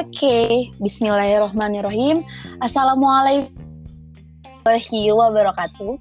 Oke, 0.00 0.72
Bismillahirrahmanirrahim. 0.80 2.24
Assalamualaikum 2.64 3.52
warahmatullahi 4.64 5.12
wabarakatuh. 5.12 5.92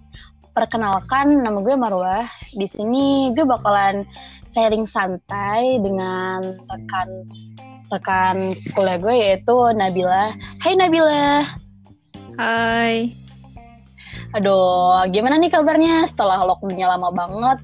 Perkenalkan, 0.55 1.43
nama 1.43 1.59
gue 1.59 1.75
Marwah. 1.75 2.23
Di 2.55 2.63
sini 2.63 3.35
gue 3.35 3.43
bakalan 3.43 4.07
sharing 4.55 4.87
santai 4.87 5.83
dengan 5.83 6.63
rekan 6.71 7.27
rekan 7.91 8.55
kuliah 8.71 9.03
gue 9.03 9.15
yaitu 9.19 9.55
Nabila. 9.75 10.31
Hai 10.63 10.79
Nabila. 10.79 11.43
Hai. 12.39 13.11
Aduh, 14.31 15.11
gimana 15.11 15.35
nih 15.43 15.51
kabarnya 15.51 16.07
setelah 16.07 16.47
lockdownnya 16.47 16.87
lama 16.87 17.11
banget? 17.11 17.59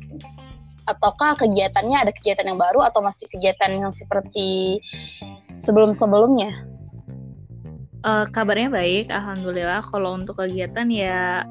Ataukah 0.85 1.33
kegiatannya 1.41 1.97
ada 2.05 2.11
kegiatan 2.13 2.45
yang 2.45 2.61
baru 2.61 2.85
atau 2.85 3.01
masih 3.01 3.25
kegiatan 3.33 3.73
yang 3.73 3.89
seperti 3.89 4.77
sebelum-sebelumnya? 5.65 6.61
Uh, 8.05 8.29
kabarnya 8.29 8.69
baik, 8.69 9.09
alhamdulillah. 9.09 9.81
Kalau 9.81 10.13
untuk 10.13 10.37
kegiatan 10.37 10.85
ya 10.93 11.41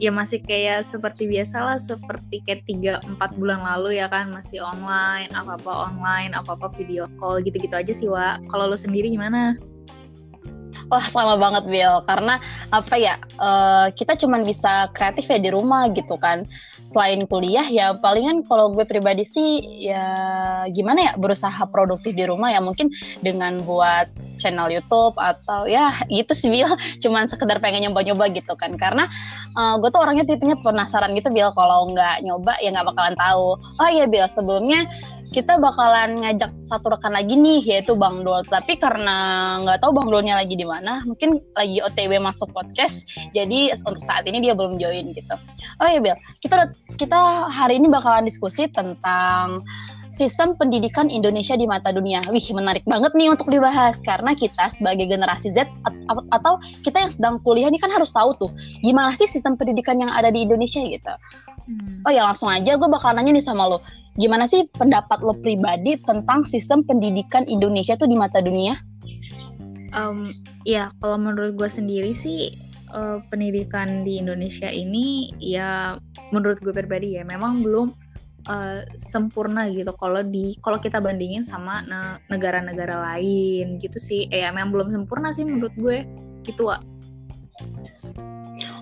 ya 0.00 0.08
masih 0.08 0.40
kayak 0.40 0.80
seperti 0.80 1.28
biasa 1.28 1.60
lah, 1.60 1.76
seperti 1.76 2.40
kayak 2.48 2.64
tiga 2.64 3.04
empat 3.04 3.36
bulan 3.36 3.60
lalu 3.60 4.00
ya 4.00 4.08
kan 4.08 4.32
masih 4.32 4.64
online, 4.64 5.28
apa 5.36 5.60
apa 5.60 5.92
online, 5.92 6.32
apa 6.32 6.56
apa 6.56 6.72
video 6.72 7.04
call 7.20 7.44
gitu-gitu 7.44 7.76
aja 7.76 7.92
sih 7.92 8.08
wa. 8.08 8.40
Kalau 8.48 8.64
lo 8.64 8.80
sendiri 8.80 9.12
gimana? 9.12 9.60
Wah 10.90 11.06
sama 11.06 11.38
banget 11.38 11.70
Bill, 11.70 12.02
karena 12.02 12.42
apa 12.74 12.98
ya 12.98 13.14
uh, 13.38 13.94
kita 13.94 14.18
cuman 14.18 14.42
bisa 14.42 14.90
kreatif 14.90 15.30
ya 15.30 15.38
di 15.38 15.54
rumah 15.54 15.86
gitu 15.94 16.18
kan. 16.18 16.50
Selain 16.90 17.22
kuliah 17.30 17.62
ya 17.70 17.94
palingan 18.02 18.42
kalau 18.42 18.74
gue 18.74 18.82
pribadi 18.82 19.22
sih 19.22 19.62
ya 19.86 20.02
gimana 20.66 20.98
ya 21.06 21.12
berusaha 21.14 21.62
produktif 21.70 22.18
di 22.18 22.26
rumah. 22.26 22.50
Ya 22.50 22.58
mungkin 22.58 22.90
dengan 23.22 23.62
buat 23.62 24.10
channel 24.42 24.66
YouTube 24.66 25.14
atau 25.14 25.70
ya 25.70 25.94
gitu 26.10 26.34
sih 26.34 26.50
Bil 26.50 26.66
cuman 26.98 27.30
sekedar 27.30 27.62
pengen 27.62 27.86
nyoba-nyoba 27.86 28.34
gitu 28.34 28.58
kan. 28.58 28.74
Karena 28.74 29.06
uh, 29.54 29.78
gue 29.78 29.94
tuh 29.94 30.02
orangnya 30.02 30.26
tipenya 30.26 30.58
penasaran 30.58 31.14
gitu 31.14 31.30
Bil 31.30 31.54
kalau 31.54 31.86
nggak 31.94 32.26
nyoba 32.26 32.58
ya 32.58 32.74
nggak 32.74 32.90
bakalan 32.90 33.14
tahu. 33.14 33.54
Oh 33.78 33.88
iya 33.94 34.10
Bil 34.10 34.26
sebelumnya 34.26 34.90
kita 35.30 35.62
bakalan 35.62 36.26
ngajak 36.26 36.50
satu 36.66 36.90
rekan 36.90 37.14
lagi 37.14 37.38
nih 37.38 37.62
yaitu 37.62 37.94
Bang 37.94 38.26
Dol. 38.26 38.42
Tapi 38.42 38.76
karena 38.76 39.58
nggak 39.62 39.78
tahu 39.78 39.94
Bang 39.94 40.10
Dolnya 40.10 40.34
lagi 40.34 40.58
di 40.58 40.66
mana, 40.66 41.06
mungkin 41.06 41.38
lagi 41.54 41.78
OTW 41.78 42.18
masuk 42.18 42.50
podcast. 42.50 43.06
Jadi 43.30 43.70
untuk 43.86 44.02
saat 44.02 44.26
ini 44.26 44.42
dia 44.42 44.58
belum 44.58 44.76
join 44.76 45.14
gitu. 45.14 45.34
Oh 45.78 45.86
iya 45.86 46.02
Bel, 46.02 46.18
kita 46.42 46.74
kita 46.98 47.46
hari 47.46 47.78
ini 47.78 47.86
bakalan 47.86 48.26
diskusi 48.26 48.66
tentang 48.66 49.62
sistem 50.10 50.58
pendidikan 50.58 51.06
Indonesia 51.06 51.54
di 51.54 51.64
mata 51.64 51.94
dunia. 51.94 52.26
Wih, 52.28 52.44
menarik 52.52 52.82
banget 52.84 53.14
nih 53.14 53.30
untuk 53.30 53.48
dibahas 53.48 54.02
karena 54.02 54.34
kita 54.34 54.68
sebagai 54.68 55.06
generasi 55.06 55.54
Z 55.54 55.70
atau 56.10 56.58
kita 56.82 57.06
yang 57.06 57.12
sedang 57.14 57.34
kuliah 57.40 57.70
ini 57.70 57.78
kan 57.78 57.88
harus 57.88 58.10
tahu 58.10 58.34
tuh 58.36 58.50
gimana 58.82 59.14
sih 59.14 59.30
sistem 59.30 59.54
pendidikan 59.54 59.96
yang 59.96 60.10
ada 60.10 60.28
di 60.28 60.42
Indonesia 60.44 60.82
gitu. 60.82 61.14
Hmm. 61.70 62.02
Oh 62.02 62.10
ya 62.10 62.26
langsung 62.26 62.50
aja 62.50 62.74
gue 62.74 62.88
bakal 62.90 63.14
nanya 63.14 63.30
nih 63.38 63.44
sama 63.46 63.70
lo 63.70 63.78
gimana 64.18 64.48
sih 64.48 64.66
pendapat 64.74 65.22
lo 65.22 65.36
pribadi 65.38 66.00
tentang 66.02 66.42
sistem 66.48 66.82
pendidikan 66.82 67.46
Indonesia 67.46 67.94
tuh 67.94 68.10
di 68.10 68.16
mata 68.18 68.42
dunia? 68.42 68.74
Um, 69.90 70.30
ya 70.62 70.90
kalau 71.02 71.18
menurut 71.18 71.58
gue 71.58 71.70
sendiri 71.70 72.14
sih 72.14 72.54
uh, 72.94 73.18
pendidikan 73.30 74.06
di 74.06 74.22
Indonesia 74.22 74.70
ini 74.70 75.34
ya 75.42 75.98
menurut 76.30 76.62
gue 76.62 76.70
pribadi 76.70 77.18
ya 77.18 77.26
memang 77.26 77.62
belum 77.66 77.90
uh, 78.46 78.86
sempurna 78.94 79.66
gitu 79.70 79.90
kalau 79.98 80.22
di 80.22 80.54
kalau 80.62 80.78
kita 80.78 81.02
bandingin 81.02 81.42
sama 81.42 81.82
negara-negara 82.30 83.02
lain 83.12 83.82
gitu 83.82 83.98
sih 83.98 84.30
eh, 84.30 84.46
ya 84.46 84.54
memang 84.54 84.70
belum 84.70 84.88
sempurna 84.94 85.34
sih 85.34 85.42
menurut 85.42 85.74
gue 85.74 86.06
gitu 86.46 86.70
Wak. 86.70 86.82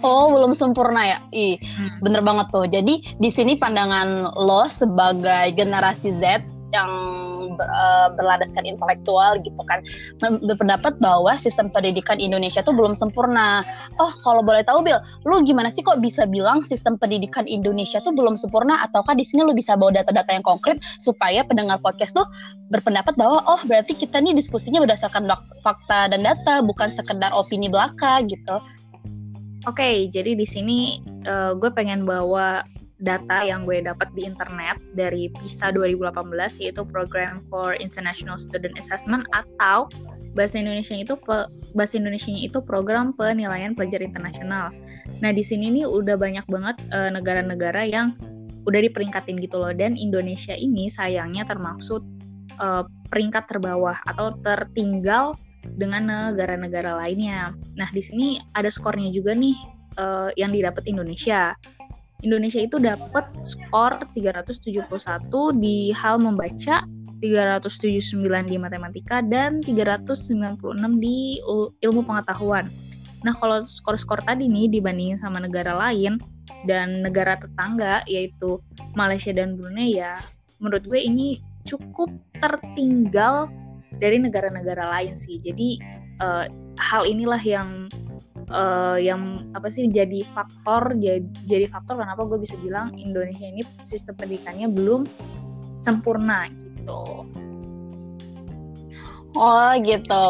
Oh, 0.02 0.34
belum 0.34 0.54
sempurna 0.54 1.02
ya? 1.04 1.18
Ih, 1.34 1.58
hmm. 1.58 2.04
bener 2.04 2.22
banget 2.22 2.46
tuh. 2.54 2.66
Jadi 2.66 3.02
di 3.18 3.30
sini 3.30 3.58
pandangan 3.58 4.34
lo 4.38 4.66
sebagai 4.70 5.54
generasi 5.58 6.14
Z 6.18 6.44
yang 6.68 6.90
uh, 7.56 8.08
berladaskan 8.12 8.68
intelektual 8.68 9.40
gitu 9.40 9.56
kan 9.64 9.80
berpendapat 10.20 11.00
bahwa 11.00 11.32
sistem 11.40 11.72
pendidikan 11.72 12.20
Indonesia 12.20 12.60
tuh 12.60 12.76
belum 12.76 12.92
sempurna. 12.92 13.64
Oh, 13.96 14.12
kalau 14.20 14.44
boleh 14.44 14.60
tahu 14.64 14.84
Bill, 14.84 15.00
lu 15.24 15.40
gimana 15.48 15.72
sih 15.72 15.80
kok 15.80 16.00
bisa 16.04 16.28
bilang 16.28 16.60
sistem 16.64 17.00
pendidikan 17.00 17.48
Indonesia 17.48 18.04
tuh 18.04 18.12
belum 18.12 18.36
sempurna 18.36 18.84
ataukah 18.84 19.16
di 19.16 19.24
sini 19.24 19.48
lu 19.48 19.56
bisa 19.56 19.80
bawa 19.80 19.96
data-data 19.96 20.30
yang 20.36 20.44
konkret 20.44 20.76
supaya 21.00 21.40
pendengar 21.48 21.80
podcast 21.80 22.12
tuh 22.12 22.26
berpendapat 22.68 23.16
bahwa 23.16 23.40
oh 23.48 23.60
berarti 23.64 23.96
kita 23.96 24.20
nih 24.20 24.36
diskusinya 24.36 24.84
berdasarkan 24.84 25.24
fakta 25.64 26.12
dan 26.12 26.20
data 26.20 26.60
bukan 26.60 26.92
sekedar 26.92 27.32
opini 27.32 27.72
belaka 27.72 28.20
gitu. 28.28 28.60
Oke, 29.66 29.82
okay, 29.82 29.94
jadi 30.06 30.38
di 30.38 30.46
sini 30.46 31.02
uh, 31.26 31.58
gue 31.58 31.70
pengen 31.74 32.06
bawa 32.06 32.62
data 32.98 33.46
yang 33.46 33.62
gue 33.62 33.82
dapat 33.82 34.10
di 34.14 34.26
internet 34.26 34.78
dari 34.94 35.30
PISA 35.34 35.74
2018 35.74 36.62
yaitu 36.62 36.82
Program 36.86 37.42
for 37.50 37.74
International 37.78 38.38
Student 38.38 38.78
Assessment 38.78 39.26
atau 39.34 39.90
bahasa 40.34 40.62
Indonesia 40.62 40.94
itu 40.94 41.18
bahasa 41.74 41.94
Indonesia 41.98 42.30
itu 42.30 42.62
program 42.62 43.10
penilaian 43.14 43.74
pelajar 43.74 43.98
internasional. 43.98 44.70
Nah, 45.18 45.30
di 45.34 45.42
sini 45.42 45.74
nih 45.74 45.86
udah 45.90 46.14
banyak 46.14 46.46
banget 46.46 46.76
uh, 46.94 47.10
negara-negara 47.10 47.82
yang 47.86 48.14
udah 48.62 48.80
diperingkatin 48.84 49.40
gitu 49.40 49.58
loh 49.58 49.72
dan 49.72 49.96
Indonesia 49.96 50.52
ini 50.52 50.86
sayangnya 50.92 51.48
termasuk 51.48 52.04
uh, 52.60 52.84
peringkat 53.08 53.48
terbawah 53.48 53.96
atau 54.04 54.36
tertinggal 54.44 55.34
dengan 55.64 56.08
negara-negara 56.08 56.98
lainnya. 56.98 57.54
Nah, 57.74 57.88
di 57.90 58.02
sini 58.02 58.38
ada 58.54 58.70
skornya 58.70 59.10
juga 59.10 59.34
nih 59.34 59.56
uh, 59.98 60.30
yang 60.38 60.54
didapat 60.54 60.86
Indonesia. 60.86 61.54
Indonesia 62.26 62.58
itu 62.58 62.82
dapat 62.82 63.30
skor 63.46 63.94
371 64.14 64.90
di 65.62 65.94
hal 65.94 66.18
membaca, 66.18 66.82
379 67.22 68.18
di 68.50 68.56
matematika 68.58 69.22
dan 69.22 69.62
396 69.62 70.58
di 70.98 71.38
ilmu 71.82 72.02
pengetahuan. 72.02 72.66
Nah, 73.22 73.34
kalau 73.34 73.62
skor-skor 73.66 74.22
tadi 74.22 74.46
nih 74.50 74.78
dibandingin 74.78 75.18
sama 75.18 75.42
negara 75.42 75.74
lain 75.74 76.18
dan 76.66 77.02
negara 77.02 77.38
tetangga 77.38 78.02
yaitu 78.10 78.58
Malaysia 78.98 79.30
dan 79.30 79.54
Brunei 79.54 79.98
ya 79.98 80.18
menurut 80.58 80.84
gue 80.86 80.98
ini 80.98 81.38
cukup 81.62 82.10
tertinggal 82.42 83.46
dari 83.98 84.18
negara-negara 84.22 84.88
lain 84.98 85.18
sih. 85.18 85.42
Jadi 85.42 85.78
uh, 86.22 86.46
hal 86.78 87.02
inilah 87.06 87.42
yang 87.42 87.90
uh, 88.50 88.98
yang 88.98 89.50
apa 89.52 89.68
sih 89.68 89.86
jadi 89.90 90.24
faktor 90.32 90.96
jadi, 90.96 91.24
jadi 91.46 91.66
faktor 91.68 92.00
kenapa 92.00 92.24
gue 92.26 92.38
bisa 92.40 92.54
bilang 92.62 92.94
Indonesia 92.96 93.44
ini 93.46 93.62
sistem 93.82 94.16
pendidikannya 94.16 94.70
belum 94.70 95.04
sempurna 95.78 96.48
gitu. 96.50 97.26
Oh 99.36 99.70
gitu 99.84 100.24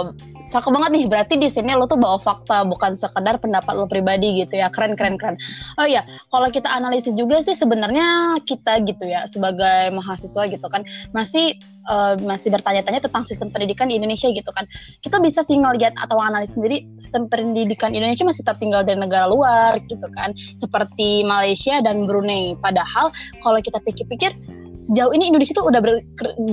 cakep 0.48 0.70
banget 0.72 0.90
nih 0.96 1.04
berarti 1.08 1.34
di 1.36 1.48
sini 1.52 1.76
lo 1.76 1.84
tuh 1.84 2.00
bawa 2.00 2.16
fakta 2.20 2.64
bukan 2.64 2.96
sekedar 2.96 3.36
pendapat 3.38 3.72
lo 3.76 3.86
pribadi 3.86 4.44
gitu 4.44 4.58
ya. 4.58 4.72
Keren 4.72 4.96
keren 4.96 5.20
keren. 5.20 5.36
Oh 5.76 5.86
iya 5.86 6.04
kalau 6.32 6.48
kita 6.48 6.68
analisis 6.68 7.12
juga 7.12 7.40
sih 7.44 7.54
sebenarnya 7.54 8.40
kita 8.44 8.82
gitu 8.84 9.04
ya 9.04 9.28
sebagai 9.28 9.92
mahasiswa 9.92 10.48
gitu 10.48 10.66
kan 10.68 10.82
masih 11.12 11.56
uh, 11.88 12.14
masih 12.20 12.52
bertanya-tanya 12.52 13.04
tentang 13.04 13.24
sistem 13.24 13.48
pendidikan 13.48 13.88
di 13.88 13.96
Indonesia 13.96 14.28
gitu 14.28 14.50
kan. 14.52 14.68
Kita 15.00 15.18
bisa 15.18 15.40
sih 15.42 15.56
ngeliat 15.56 15.96
atau 15.96 16.20
analisis 16.20 16.54
sendiri 16.54 16.84
sistem 17.00 17.26
pendidikan 17.26 17.96
Indonesia 17.96 18.24
masih 18.28 18.44
tertinggal 18.44 18.84
dari 18.84 19.00
negara 19.00 19.26
luar 19.26 19.76
gitu 19.88 20.06
kan 20.16 20.36
seperti 20.56 21.24
Malaysia 21.24 21.80
dan 21.80 22.04
Brunei. 22.04 22.54
Padahal 22.60 23.12
kalau 23.40 23.58
kita 23.60 23.80
pikir-pikir 23.84 24.32
sejauh 24.78 25.12
ini 25.14 25.30
Indonesia 25.30 25.54
tuh 25.54 25.66
udah 25.66 25.80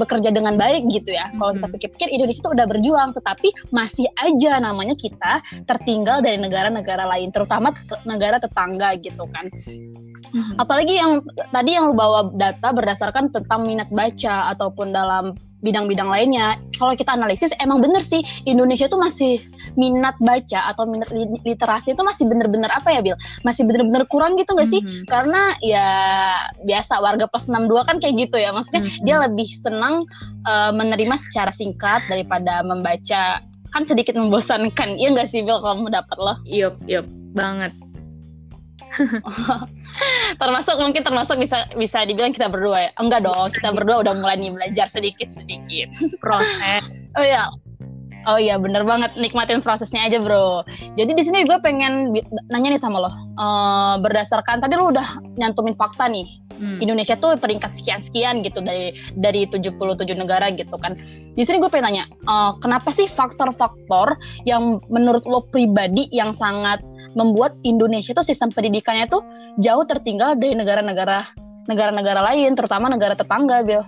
bekerja 0.02 0.30
dengan 0.34 0.58
baik 0.58 0.90
gitu 0.90 1.14
ya. 1.14 1.30
Kalau 1.38 1.54
kita 1.56 1.68
pikir-pikir 1.72 2.08
Indonesia 2.10 2.42
tuh 2.42 2.54
udah 2.58 2.66
berjuang, 2.68 3.10
tetapi 3.14 3.48
masih 3.70 4.06
aja 4.18 4.58
namanya 4.60 4.98
kita 4.98 5.42
tertinggal 5.70 6.22
dari 6.26 6.42
negara-negara 6.42 7.06
lain, 7.06 7.30
terutama 7.30 7.74
negara 8.04 8.42
tetangga 8.42 8.98
gitu 9.00 9.26
kan. 9.30 9.46
Apalagi 10.60 11.00
yang 11.00 11.24
tadi 11.54 11.80
yang 11.80 11.92
lu 11.92 11.96
bawa 11.96 12.34
data 12.36 12.76
berdasarkan 12.76 13.32
tentang 13.32 13.64
minat 13.64 13.88
baca 13.94 14.52
ataupun 14.52 14.92
dalam 14.92 15.38
bidang-bidang 15.64 16.10
lainnya. 16.12 16.60
Kalau 16.76 16.94
kita 16.94 17.16
analisis 17.16 17.52
emang 17.64 17.80
bener 17.80 18.04
sih 18.04 18.22
Indonesia 18.44 18.86
tuh 18.92 19.00
masih 19.00 19.40
minat 19.80 20.14
baca 20.20 20.72
atau 20.72 20.86
minat 20.86 21.10
literasi 21.44 21.96
itu 21.96 22.04
masih 22.04 22.28
bener-bener 22.28 22.68
apa 22.70 22.92
ya 22.92 23.00
Bil? 23.02 23.18
Masih 23.48 23.64
bener-bener 23.64 24.04
kurang 24.12 24.36
gitu 24.36 24.54
gak 24.54 24.70
sih? 24.70 24.84
Mm-hmm. 24.84 25.06
Karena 25.08 25.42
ya 25.64 25.88
biasa 26.64 27.00
warga 27.00 27.26
plus 27.32 27.48
62 27.48 27.88
kan 27.88 27.98
kayak 28.04 28.16
gitu 28.28 28.38
ya. 28.38 28.52
Maksudnya 28.52 28.82
mm-hmm. 28.84 29.04
dia 29.08 29.16
lebih 29.24 29.48
senang 29.48 30.04
uh, 30.46 30.72
menerima 30.76 31.16
secara 31.18 31.52
singkat 31.56 32.04
daripada 32.12 32.62
membaca 32.62 33.40
kan 33.72 33.84
sedikit 33.84 34.16
membosankan. 34.16 34.96
Iya 35.00 35.16
gak 35.16 35.30
sih 35.32 35.42
Bil 35.44 35.60
kalau 35.64 35.88
dapat 35.88 36.18
lo? 36.20 36.34
Yup, 36.48 36.78
yup 36.86 37.08
banget. 37.36 37.72
termasuk 40.42 40.76
mungkin 40.80 41.02
termasuk 41.02 41.36
bisa 41.40 41.68
bisa 41.76 42.04
dibilang 42.04 42.36
kita 42.36 42.52
berdua 42.52 42.90
ya 42.90 42.92
enggak 43.00 43.24
dong 43.24 43.48
kita 43.52 43.72
berdua 43.72 44.04
udah 44.04 44.14
mulai 44.18 44.36
nih 44.40 44.52
belajar 44.52 44.88
sedikit 44.90 45.32
sedikit 45.32 45.90
proses 46.20 46.84
oh 47.20 47.26
ya 47.26 47.48
Oh 48.26 48.42
iya 48.42 48.58
bener 48.58 48.82
banget 48.82 49.14
nikmatin 49.22 49.62
prosesnya 49.62 50.10
aja 50.10 50.18
bro. 50.18 50.66
Jadi 50.98 51.14
di 51.14 51.24
sini 51.24 51.46
gue 51.46 51.62
pengen 51.62 52.10
nanya 52.50 52.74
nih 52.74 52.82
sama 52.82 53.06
lo. 53.06 53.12
Uh, 53.38 54.02
berdasarkan 54.02 54.66
tadi 54.66 54.74
lo 54.74 54.90
udah 54.90 55.22
nyantumin 55.38 55.78
fakta 55.78 56.10
nih. 56.10 56.26
Hmm. 56.58 56.82
Indonesia 56.82 57.20
tuh 57.20 57.38
peringkat 57.38 57.78
sekian-sekian 57.78 58.42
gitu 58.42 58.66
dari 58.66 58.98
dari 59.14 59.46
77 59.46 59.78
negara 60.18 60.50
gitu 60.58 60.74
kan. 60.82 60.98
Di 61.38 61.44
sini 61.46 61.62
gue 61.62 61.70
pengen 61.70 61.94
nanya, 61.94 62.04
uh, 62.26 62.58
kenapa 62.58 62.90
sih 62.90 63.06
faktor-faktor 63.06 64.18
yang 64.50 64.82
menurut 64.90 65.22
lo 65.30 65.46
pribadi 65.54 66.10
yang 66.10 66.34
sangat 66.34 66.82
membuat 67.16 67.56
Indonesia 67.64 68.12
tuh 68.12 68.28
sistem 68.28 68.52
pendidikannya 68.52 69.08
tuh 69.08 69.24
jauh 69.58 69.88
tertinggal 69.88 70.36
dari 70.36 70.54
negara-negara 70.54 71.24
negara-negara 71.66 72.22
lain, 72.22 72.54
terutama 72.54 72.92
negara 72.92 73.18
tetangga, 73.18 73.66
Bill? 73.66 73.82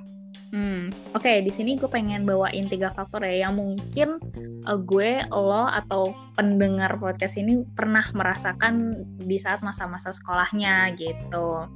Hmm, 0.48 0.88
oke 1.12 1.28
okay, 1.28 1.44
di 1.44 1.52
sini 1.52 1.76
gue 1.76 1.92
pengen 1.92 2.24
bawain 2.24 2.72
tiga 2.72 2.88
faktor 2.88 3.20
ya 3.28 3.46
yang 3.46 3.60
mungkin 3.60 4.16
uh, 4.64 4.80
gue, 4.80 5.28
lo 5.28 5.68
atau 5.68 6.16
pendengar 6.40 6.96
podcast 7.04 7.36
ini 7.36 7.68
pernah 7.76 8.02
merasakan 8.16 8.96
di 9.20 9.36
saat 9.36 9.60
masa-masa 9.60 10.16
sekolahnya 10.16 10.96
gitu. 10.96 11.68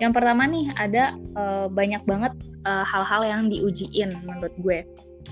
Yang 0.00 0.12
pertama 0.16 0.48
nih 0.48 0.72
ada 0.72 1.12
uh, 1.36 1.68
banyak 1.68 2.00
banget 2.08 2.32
uh, 2.64 2.82
hal-hal 2.82 3.28
yang 3.28 3.42
diujiin 3.52 4.16
menurut 4.24 4.56
gue 4.56 4.88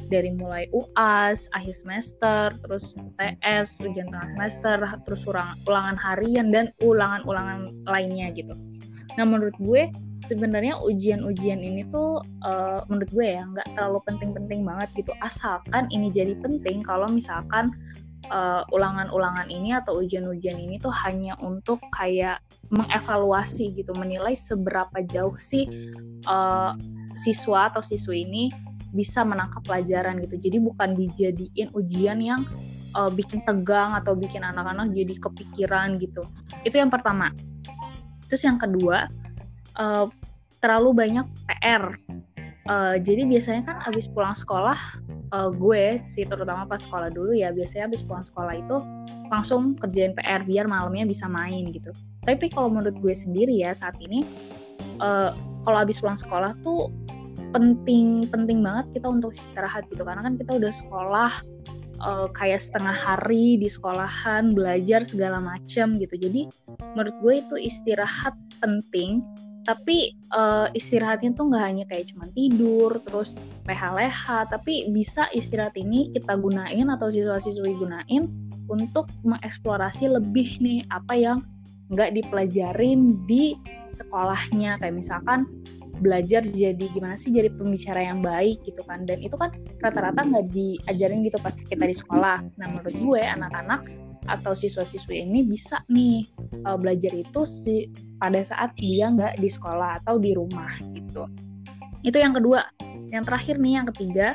dari 0.08 0.32
mulai 0.32 0.68
UAS, 0.72 1.48
akhir 1.56 1.74
semester, 1.74 2.52
terus 2.64 2.96
TS, 3.16 3.80
ujian 3.80 4.08
tengah 4.12 4.28
semester, 4.36 4.76
terus 5.08 5.22
ulangan 5.64 5.96
harian 5.96 6.52
dan 6.52 6.68
ulangan-ulangan 6.84 7.72
lainnya 7.88 8.32
gitu. 8.32 8.52
Nah 9.16 9.24
menurut 9.28 9.56
gue 9.60 9.88
sebenarnya 10.22 10.78
ujian-ujian 10.78 11.58
ini 11.58 11.82
tuh 11.90 12.22
uh, 12.46 12.86
menurut 12.86 13.10
gue 13.10 13.26
ya 13.26 13.42
nggak 13.42 13.74
terlalu 13.74 13.98
penting-penting 14.06 14.62
banget 14.62 14.88
gitu 14.94 15.12
asalkan 15.18 15.90
ini 15.90 16.14
jadi 16.14 16.38
penting 16.38 16.86
kalau 16.86 17.10
misalkan 17.10 17.74
eh, 18.30 18.62
ulangan-ulangan 18.70 19.50
ini 19.50 19.74
atau 19.74 19.98
ujian-ujian 19.98 20.54
ini 20.54 20.78
tuh 20.78 20.94
hanya 21.04 21.34
untuk 21.42 21.82
kayak 21.90 22.38
mengevaluasi 22.70 23.74
gitu 23.74 23.92
menilai 23.98 24.32
seberapa 24.32 25.02
jauh 25.04 25.34
sih 25.36 25.68
uh, 26.24 26.72
siswa 27.12 27.68
atau 27.68 27.84
siswi 27.84 28.24
ini 28.24 28.48
bisa 28.92 29.24
menangkap 29.24 29.64
pelajaran 29.64 30.20
gitu 30.22 30.36
jadi 30.38 30.60
bukan 30.60 30.94
dijadiin 30.94 31.72
ujian 31.72 32.20
yang 32.20 32.44
uh, 32.92 33.08
bikin 33.08 33.40
tegang 33.42 33.96
atau 33.96 34.12
bikin 34.12 34.44
anak-anak 34.44 34.92
jadi 34.92 35.14
kepikiran 35.16 35.96
gitu 35.98 36.22
itu 36.62 36.76
yang 36.76 36.92
pertama 36.92 37.32
terus 38.28 38.44
yang 38.44 38.60
kedua 38.60 39.08
uh, 39.76 40.06
terlalu 40.62 40.90
banyak 40.94 41.26
PR. 41.50 41.98
Uh, 42.62 42.94
eh, 42.94 42.96
jadi 43.02 43.26
biasanya 43.26 43.62
kan 43.66 43.76
abis 43.90 44.06
pulang 44.06 44.38
sekolah, 44.38 44.78
uh, 45.34 45.50
gue 45.50 45.98
sih 46.06 46.22
terutama 46.22 46.62
pas 46.62 46.78
sekolah 46.78 47.10
dulu 47.10 47.34
ya 47.34 47.50
biasanya 47.50 47.90
abis 47.90 48.06
pulang 48.06 48.22
sekolah 48.22 48.54
itu 48.54 48.78
langsung 49.26 49.74
kerjain 49.74 50.14
PR 50.14 50.46
biar 50.46 50.70
malamnya 50.70 51.02
bisa 51.02 51.26
main 51.26 51.66
gitu. 51.74 51.90
Tapi 52.22 52.46
kalau 52.54 52.70
menurut 52.70 52.94
gue 53.02 53.10
sendiri 53.10 53.66
ya 53.66 53.74
saat 53.74 53.98
ini, 53.98 54.22
uh, 55.02 55.34
kalau 55.66 55.82
abis 55.82 55.98
pulang 55.98 56.14
sekolah 56.14 56.54
tuh 56.62 56.86
penting 57.52 58.26
penting 58.32 58.64
banget 58.64 58.98
kita 58.98 59.06
untuk 59.12 59.36
istirahat 59.36 59.86
gitu. 59.92 60.02
Karena 60.02 60.24
kan 60.24 60.34
kita 60.40 60.56
udah 60.56 60.72
sekolah 60.72 61.32
uh, 62.02 62.28
kayak 62.34 62.60
setengah 62.60 62.92
hari 62.92 63.56
di 63.56 63.68
sekolahan 63.70 64.52
belajar 64.52 65.06
segala 65.06 65.38
macam 65.38 65.96
gitu. 65.96 66.14
Jadi 66.18 66.50
menurut 66.96 67.14
gue 67.22 67.34
itu 67.44 67.54
istirahat 67.60 68.34
penting. 68.58 69.22
Tapi 69.62 70.18
uh, 70.34 70.66
istirahatnya 70.74 71.38
tuh 71.38 71.54
nggak 71.54 71.64
hanya 71.64 71.84
kayak 71.86 72.10
cuma 72.10 72.26
tidur 72.34 72.98
terus 73.06 73.38
leha-leha 73.62 74.42
tapi 74.50 74.90
bisa 74.90 75.30
istirahat 75.30 75.78
ini 75.78 76.10
kita 76.10 76.34
gunain 76.34 76.90
atau 76.90 77.06
siswa-siswi 77.06 77.78
gunain 77.78 78.26
untuk 78.66 79.06
mengeksplorasi 79.22 80.10
lebih 80.10 80.58
nih 80.58 80.82
apa 80.90 81.14
yang 81.14 81.38
nggak 81.94 82.10
dipelajarin 82.10 83.22
di 83.30 83.54
sekolahnya. 83.94 84.82
Kayak 84.82 84.98
misalkan 84.98 85.46
belajar 86.02 86.42
jadi 86.42 86.90
gimana 86.90 87.14
sih 87.14 87.30
jadi 87.30 87.48
pembicara 87.54 88.02
yang 88.02 88.18
baik 88.18 88.58
gitu 88.66 88.82
kan 88.82 89.06
dan 89.06 89.22
itu 89.22 89.38
kan 89.38 89.54
rata-rata 89.78 90.26
nggak 90.26 90.50
diajarin 90.50 91.22
gitu 91.22 91.38
pas 91.38 91.54
kita 91.54 91.86
di 91.86 91.94
sekolah 91.94 92.42
nah 92.58 92.66
menurut 92.66 92.92
gue 92.92 93.22
anak-anak 93.22 93.86
atau 94.26 94.54
siswa-siswi 94.54 95.26
ini 95.26 95.42
bisa 95.42 95.82
nih 95.90 96.26
uh, 96.66 96.78
belajar 96.78 97.10
itu 97.10 97.42
si 97.42 97.90
pada 98.22 98.38
saat 98.38 98.70
dia 98.78 99.10
nggak 99.10 99.42
di 99.42 99.50
sekolah 99.50 99.98
atau 100.02 100.18
di 100.18 100.30
rumah 100.34 100.70
gitu. 100.94 101.26
Itu 102.06 102.18
yang 102.22 102.34
kedua. 102.34 102.62
Yang 103.10 103.24
terakhir 103.28 103.54
nih 103.58 103.72
yang 103.82 103.86
ketiga, 103.90 104.28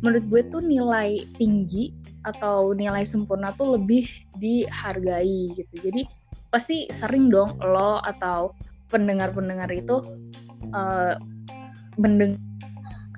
menurut 0.00 0.24
gue 0.30 0.42
tuh 0.54 0.62
nilai 0.62 1.26
tinggi 1.36 1.90
atau 2.22 2.72
nilai 2.74 3.02
sempurna 3.02 3.50
tuh 3.58 3.78
lebih 3.78 4.06
dihargai 4.38 5.54
gitu. 5.54 5.74
Jadi 5.82 6.06
pasti 6.48 6.86
sering 6.88 7.28
dong 7.28 7.58
lo 7.58 7.98
atau 8.00 8.54
pendengar-pendengar 8.88 9.68
itu 9.74 10.00
uh, 10.74 11.14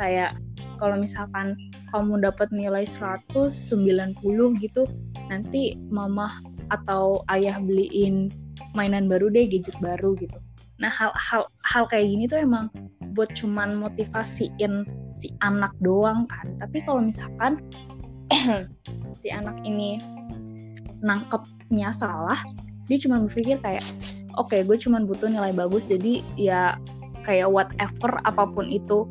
kayak 0.00 0.36
kalau 0.80 0.96
misalkan 0.96 1.56
kamu 1.92 2.24
dapat 2.24 2.48
nilai 2.54 2.88
190 2.88 4.16
gitu 4.62 4.82
nanti 5.28 5.76
mama 5.92 6.40
atau 6.72 7.20
ayah 7.28 7.60
beliin 7.60 8.32
mainan 8.72 9.10
baru 9.10 9.28
deh 9.28 9.44
gadget 9.50 9.76
baru 9.82 10.16
gitu. 10.16 10.38
Nah 10.80 10.88
hal-hal 10.88 11.44
hal 11.68 11.84
kayak 11.90 12.08
gini 12.08 12.24
tuh 12.30 12.40
emang 12.40 12.72
buat 13.12 13.28
cuman 13.36 13.76
motivasiin 13.76 14.86
si 15.12 15.34
anak 15.44 15.74
doang 15.82 16.24
kan. 16.30 16.56
Tapi 16.56 16.80
kalau 16.86 17.04
misalkan 17.04 17.60
si 19.20 19.28
anak 19.28 19.58
ini 19.66 19.98
nangkepnya 21.02 21.90
salah 21.90 22.38
dia 22.86 22.98
cuma 22.98 23.22
berpikir 23.22 23.56
kayak 23.62 23.86
oke 24.36 24.50
okay, 24.50 24.66
gue 24.66 24.76
cuma 24.76 25.00
butuh 25.02 25.30
nilai 25.30 25.54
bagus 25.54 25.86
jadi 25.86 26.26
ya 26.36 26.74
kayak 27.24 27.48
whatever 27.48 28.20
apa 28.24 28.44
pun 28.48 28.66
itu 28.68 29.04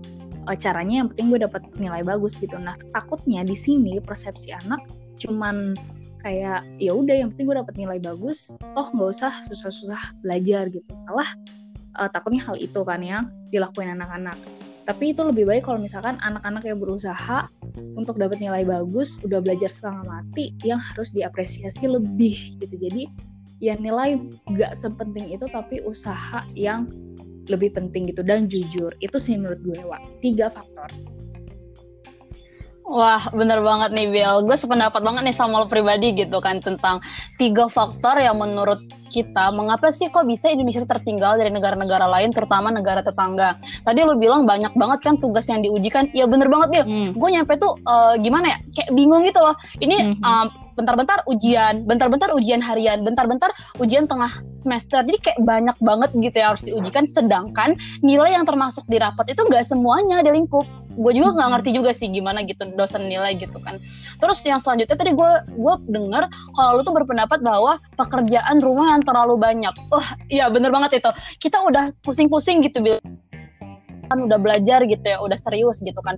uh, 0.50 0.57
caranya 0.57 1.06
yang 1.06 1.07
penting 1.13 1.27
gue 1.29 1.39
dapat 1.45 1.61
nilai 1.77 2.01
bagus 2.01 2.38
gitu. 2.41 2.57
Nah 2.57 2.75
takutnya 2.95 3.45
di 3.45 3.53
sini 3.53 4.01
persepsi 4.01 4.56
anak 4.56 4.81
cuman 5.19 5.75
kayak 6.19 6.67
ya 6.79 6.91
udah 6.91 7.15
yang 7.15 7.29
penting 7.31 7.47
gue 7.47 7.57
dapat 7.59 7.75
nilai 7.79 8.00
bagus 8.00 8.51
toh 8.75 8.88
nggak 8.91 9.09
usah 9.13 9.33
susah-susah 9.45 10.19
belajar 10.23 10.67
gitu. 10.73 10.88
Malah 11.07 11.29
uh, 12.00 12.09
takutnya 12.09 12.44
hal 12.44 12.56
itu 12.59 12.81
kan 12.83 13.00
yang 13.03 13.30
dilakuin 13.54 13.94
anak-anak. 13.94 14.35
Tapi 14.87 15.13
itu 15.13 15.21
lebih 15.21 15.45
baik 15.45 15.69
kalau 15.69 15.78
misalkan 15.78 16.18
anak-anak 16.18 16.66
yang 16.66 16.81
berusaha 16.81 17.45
untuk 17.94 18.18
dapat 18.18 18.42
nilai 18.42 18.66
bagus 18.66 19.21
udah 19.21 19.37
belajar 19.37 19.69
setengah 19.69 20.01
mati 20.01 20.57
yang 20.66 20.81
harus 20.81 21.13
diapresiasi 21.13 21.85
lebih 21.85 22.57
gitu. 22.57 22.73
Jadi 22.73 23.06
ya 23.61 23.78
nilai 23.78 24.18
gak 24.57 24.73
sepenting 24.73 25.30
itu 25.30 25.45
tapi 25.51 25.83
usaha 25.85 26.42
yang 26.57 26.89
lebih 27.49 27.73
penting 27.73 28.07
gitu 28.09 28.21
dan 28.21 28.45
jujur 28.45 28.94
itu 29.01 29.18
sih 29.18 29.35
menurut 29.35 29.59
gue 29.65 29.79
Wak 29.83 30.01
tiga 30.21 30.47
faktor 30.47 30.89
Wah, 32.89 33.21
bener 33.37 33.61
banget 33.61 33.94
nih 33.94 34.09
Bill. 34.09 34.49
Gue 34.49 34.57
sependapat 34.57 35.06
banget 35.06 35.21
nih 35.21 35.37
sama 35.37 35.61
lo 35.61 35.69
pribadi 35.69 36.09
gitu 36.18 36.41
kan 36.41 36.57
tentang 36.57 36.97
tiga 37.37 37.69
faktor 37.69 38.18
yang 38.18 38.41
menurut 38.41 38.81
kita 39.13 39.53
mengapa 39.53 39.94
sih 39.94 40.09
kok 40.09 40.25
bisa 40.25 40.49
Indonesia 40.49 40.81
tertinggal 40.89 41.37
dari 41.37 41.53
negara-negara 41.53 42.09
lain 42.09 42.33
terutama 42.33 42.73
negara 42.73 43.06
tetangga. 43.06 43.61
Tadi 43.85 44.01
lo 44.01 44.18
bilang 44.18 44.49
banyak 44.49 44.73
banget 44.73 45.06
kan 45.06 45.21
tugas 45.21 45.45
yang 45.45 45.61
diujikan. 45.61 46.09
Ya 46.18 46.25
bener 46.25 46.49
banget 46.49 46.81
Bill. 46.81 46.85
Hmm. 46.89 47.09
Gue 47.13 47.29
nyampe 47.29 47.61
tuh 47.61 47.77
uh, 47.85 48.18
gimana 48.18 48.53
ya? 48.53 48.57
Kayak 48.73 48.89
bingung 48.97 49.21
gitu 49.21 49.37
loh. 49.37 49.53
Ini 49.77 49.97
hmm. 50.18 50.25
um, 50.25 50.47
bentar-bentar 50.80 51.28
ujian, 51.28 51.83
bentar-bentar 51.83 52.31
ujian 52.31 52.64
harian, 52.64 53.04
bentar-bentar 53.04 53.52
ujian 53.83 54.07
tengah 54.07 54.31
semester. 54.56 55.04
Jadi 55.04 55.19
kayak 55.19 55.40
banyak 55.44 55.78
banget 55.83 56.09
gitu 56.16 56.36
ya 56.40 56.56
harus 56.56 56.64
diujikan. 56.64 57.04
Sedangkan 57.04 57.76
nilai 58.00 58.40
yang 58.40 58.48
termasuk 58.48 58.88
di 58.88 58.95
rapat 58.95 59.36
itu 59.36 59.44
nggak 59.44 59.68
semuanya 59.68 60.24
di 60.24 60.31
lingkup. 60.31 60.64
Gue 61.00 61.16
juga 61.16 61.36
nggak 61.36 61.50
ngerti 61.59 61.69
juga 61.76 61.92
sih 61.92 62.07
gimana 62.12 62.44
gitu 62.48 62.64
dosen 62.80 63.12
nilai 63.12 63.36
gitu 63.36 63.59
kan. 63.59 63.76
Terus 64.24 64.40
yang 64.48 64.64
selanjutnya 64.64 64.95
tadi 64.95 65.12
gue 65.12 65.31
gue 65.52 65.76
dengar 65.92 66.31
kalau 66.56 66.80
lu 66.80 66.81
tuh 66.88 66.95
berpendapat 66.95 67.44
bahwa 67.44 67.76
pekerjaan 68.00 68.64
rumah 68.64 68.95
yang 68.95 69.04
terlalu 69.04 69.36
banyak. 69.36 69.76
Wah 69.92 70.07
iya 70.31 70.48
bener 70.48 70.71
banget 70.71 71.04
itu. 71.04 71.12
Kita 71.44 71.64
udah 71.68 71.92
pusing-pusing 72.04 72.64
gitu 72.64 72.80
kan 74.09 74.26
udah 74.26 74.42
belajar 74.42 74.83
gitu 74.90 75.06
ya 75.06 75.21
udah 75.21 75.38
serius 75.38 75.80
gitu 75.86 76.02
kan 76.02 76.18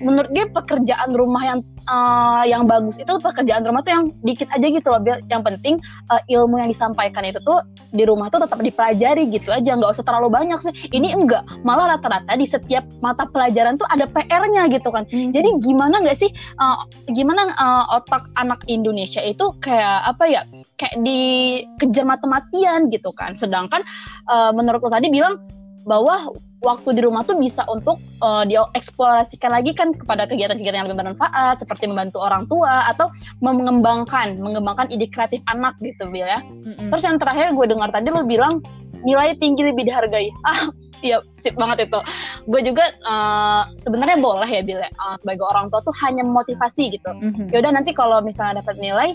menurut 0.00 0.30
dia 0.32 0.46
pekerjaan 0.50 1.16
rumah 1.16 1.42
yang 1.44 1.60
uh, 1.88 2.44
yang 2.44 2.68
bagus 2.68 3.00
itu 3.00 3.12
pekerjaan 3.22 3.64
rumah 3.64 3.80
tuh 3.80 3.92
yang 3.94 4.04
dikit 4.22 4.48
aja 4.52 4.66
gitu 4.66 4.88
loh 4.90 5.00
yang 5.04 5.42
penting 5.42 5.80
uh, 6.12 6.20
ilmu 6.28 6.60
yang 6.60 6.70
disampaikan 6.70 7.24
itu 7.24 7.40
tuh 7.42 7.62
di 7.94 8.04
rumah 8.04 8.28
tuh 8.28 8.44
tetap 8.44 8.60
dipelajari 8.60 9.30
gitu 9.32 9.48
aja 9.54 9.76
nggak 9.78 9.90
usah 9.96 10.04
terlalu 10.04 10.28
banyak 10.28 10.58
sih. 10.60 10.74
Ini 10.92 11.16
enggak 11.16 11.42
malah 11.64 11.96
rata-rata 11.96 12.36
di 12.36 12.44
setiap 12.44 12.84
mata 13.00 13.24
pelajaran 13.30 13.80
tuh 13.80 13.88
ada 13.88 14.04
PR-nya 14.10 14.68
gitu 14.72 14.90
kan. 14.92 15.04
Hmm. 15.06 15.30
jadi 15.30 15.48
gimana 15.62 16.02
nggak 16.02 16.18
sih 16.18 16.30
uh, 16.58 16.84
gimana 17.14 17.54
uh, 17.56 17.96
otak 18.02 18.26
anak 18.36 18.58
Indonesia 18.66 19.22
itu 19.22 19.54
kayak 19.62 20.02
apa 20.12 20.24
ya 20.26 20.42
kayak 20.76 20.98
dikejar 21.00 22.04
mati-matian 22.04 22.92
gitu 22.92 23.10
kan. 23.14 23.32
Sedangkan 23.38 23.80
uh, 24.28 24.50
menurut 24.52 24.82
lo 24.82 24.90
tadi 24.90 25.08
bilang 25.08 25.40
bahwa 25.86 26.34
waktu 26.64 26.96
di 26.96 27.00
rumah 27.04 27.22
tuh 27.26 27.36
bisa 27.36 27.66
untuk 27.68 28.00
uh, 28.24 28.44
dieksplorasikan 28.48 29.52
lagi 29.52 29.76
kan 29.76 29.92
kepada 29.92 30.24
kegiatan-kegiatan 30.24 30.78
yang 30.84 30.88
lebih 30.88 31.04
bermanfaat 31.04 31.60
seperti 31.60 31.90
membantu 31.90 32.24
orang 32.24 32.48
tua 32.48 32.88
atau 32.88 33.12
mengembangkan 33.44 34.40
mengembangkan 34.40 34.88
ide 34.88 35.10
kreatif 35.12 35.44
anak 35.52 35.76
gitu 35.84 36.08
Bil 36.08 36.24
ya. 36.24 36.40
Mm-hmm. 36.40 36.88
Terus 36.92 37.02
yang 37.04 37.16
terakhir 37.20 37.52
gue 37.52 37.66
dengar 37.68 37.92
tadi 37.92 38.08
lo 38.08 38.24
bilang 38.24 38.64
nilai 39.04 39.36
tinggi 39.36 39.62
lebih 39.66 39.88
dihargai. 39.88 40.32
Ah, 40.46 40.70
iya 41.04 41.20
sip 41.36 41.58
banget 41.60 41.90
itu. 41.90 42.00
Gue 42.48 42.64
juga 42.64 42.88
uh, 43.04 43.68
sebenarnya 43.76 44.16
boleh 44.16 44.48
ya 44.48 44.62
Bil 44.64 44.80
ya 44.80 44.90
uh, 44.96 45.16
sebagai 45.20 45.44
orang 45.44 45.68
tua 45.68 45.84
tuh 45.84 45.92
hanya 46.06 46.24
motivasi 46.24 46.96
gitu. 46.96 47.10
Mm-hmm. 47.12 47.52
Yaudah 47.52 47.72
nanti 47.74 47.92
kalau 47.92 48.24
misalnya 48.24 48.64
dapat 48.64 48.80
nilai 48.80 49.12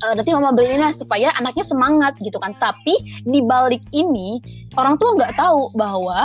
uh, 0.00 0.12
nanti 0.16 0.30
mama 0.32 0.56
beli 0.56 0.80
ini 0.80 0.88
supaya 0.96 1.30
anaknya 1.36 1.64
semangat 1.68 2.16
gitu 2.24 2.40
kan. 2.40 2.56
Tapi 2.56 3.22
di 3.28 3.44
balik 3.44 3.84
ini 3.92 4.40
orang 4.80 4.96
tua 4.96 5.12
nggak 5.20 5.36
tahu 5.36 5.76
bahwa 5.76 6.24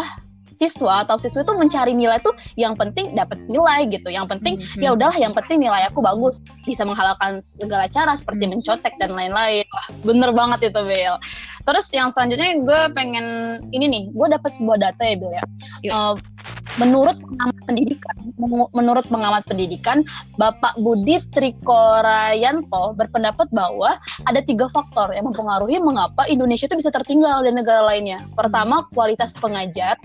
siswa 0.60 1.08
atau 1.08 1.16
siswi 1.16 1.48
itu 1.48 1.56
mencari 1.56 1.96
nilai 1.96 2.20
tuh 2.20 2.36
yang 2.60 2.76
penting 2.76 3.16
dapat 3.16 3.40
nilai 3.48 3.88
gitu. 3.88 4.12
Yang 4.12 4.36
penting 4.36 4.60
hmm. 4.60 4.84
ya 4.84 4.92
udahlah 4.92 5.16
yang 5.16 5.32
penting 5.32 5.64
nilai 5.64 5.88
aku 5.88 6.04
bagus. 6.04 6.44
Bisa 6.68 6.84
menghalalkan 6.84 7.40
segala 7.48 7.88
cara 7.88 8.20
seperti 8.20 8.44
hmm. 8.44 8.60
mencotek 8.60 9.00
dan 9.00 9.16
lain-lain. 9.16 9.64
Wah 9.72 9.88
bener 10.04 10.36
banget 10.36 10.76
itu 10.76 10.82
Bel. 10.84 11.16
Terus 11.64 11.86
yang 11.96 12.12
selanjutnya 12.12 12.60
gue 12.60 12.82
pengen 12.92 13.26
ini 13.72 13.86
nih 13.88 14.04
gue 14.12 14.28
dapat 14.36 14.52
sebuah 14.60 14.78
data 14.84 15.04
ya 15.08 15.16
Bel 15.16 15.32
ya. 15.32 15.44
Uh, 15.88 16.16
menurut 16.78 17.16
pengamat 17.20 17.58
pendidikan 17.68 18.16
menurut 18.72 19.06
pengamat 19.12 19.44
pendidikan 19.48 19.98
Bapak 20.40 20.80
Budi 20.80 21.20
Trikorayanto 21.36 22.96
berpendapat 22.96 23.52
bahwa 23.52 24.00
ada 24.28 24.40
tiga 24.44 24.72
faktor 24.72 25.12
yang 25.12 25.28
mempengaruhi 25.28 25.80
mengapa 25.84 26.24
Indonesia 26.32 26.68
itu 26.72 26.80
bisa 26.80 26.92
tertinggal 26.92 27.44
dari 27.44 27.56
negara 27.56 27.84
lainnya. 27.84 28.24
Pertama 28.36 28.88
kualitas 28.96 29.36
pengajar 29.36 30.00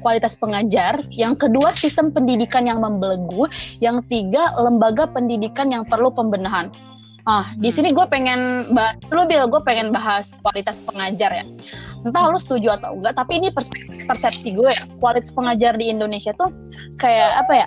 kualitas 0.00 0.34
pengajar, 0.36 1.00
yang 1.12 1.36
kedua 1.36 1.72
sistem 1.76 2.10
pendidikan 2.10 2.66
yang 2.66 2.80
membelenggu, 2.80 3.46
yang 3.78 4.02
tiga 4.08 4.52
lembaga 4.58 5.06
pendidikan 5.08 5.70
yang 5.70 5.84
perlu 5.86 6.10
pembenahan. 6.10 6.72
Ah, 7.28 7.52
di 7.60 7.68
hmm. 7.68 7.76
sini 7.76 7.88
gue 7.92 8.06
pengen 8.08 8.72
bahas, 8.72 8.96
lu 9.12 9.28
bilang 9.28 9.52
gue 9.52 9.60
pengen 9.60 9.92
bahas 9.92 10.32
kualitas 10.40 10.80
pengajar 10.82 11.30
ya. 11.30 11.44
Entah 12.00 12.32
lu 12.32 12.40
setuju 12.40 12.80
atau 12.80 12.96
enggak, 12.96 13.12
tapi 13.20 13.36
ini 13.36 13.52
persepsi, 13.52 14.08
persepsi 14.08 14.48
gue 14.56 14.72
ya. 14.72 14.88
Kualitas 14.98 15.30
pengajar 15.36 15.76
di 15.76 15.92
Indonesia 15.92 16.32
tuh 16.32 16.48
kayak 16.96 17.44
apa 17.44 17.52
ya? 17.52 17.66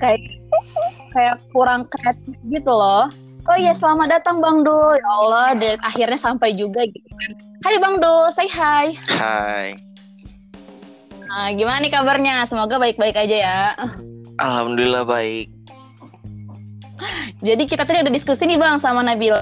Kayak 0.00 0.20
kayak 1.12 1.36
kurang 1.52 1.84
kreatif 1.92 2.36
gitu 2.48 2.72
loh. 2.72 3.12
Oh 3.42 3.58
iya, 3.58 3.74
selamat 3.74 4.22
datang 4.22 4.38
Bang 4.38 4.62
Dul. 4.62 4.96
Ya 4.96 5.10
Allah, 5.10 5.48
dan 5.58 5.76
akhirnya 5.82 6.16
sampai 6.16 6.54
juga 6.54 6.86
gitu 6.86 7.10
kan. 7.12 7.30
Hai 7.66 7.76
Bang 7.82 8.00
Dul, 8.00 8.30
say 8.32 8.48
hi. 8.48 8.94
Hai. 9.18 9.91
Nah, 11.32 11.48
gimana 11.56 11.80
nih 11.80 11.88
kabarnya? 11.88 12.44
Semoga 12.44 12.76
baik-baik 12.76 13.16
aja 13.16 13.36
ya. 13.40 13.60
Alhamdulillah 14.36 15.08
baik. 15.08 15.48
Jadi 17.40 17.64
kita 17.64 17.88
tadi 17.88 18.04
udah 18.04 18.12
diskusi 18.12 18.44
nih 18.44 18.60
Bang 18.60 18.76
sama 18.76 19.00
Nabil 19.00 19.32